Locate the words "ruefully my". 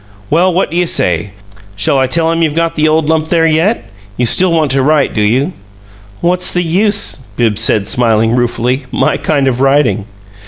8.35-9.17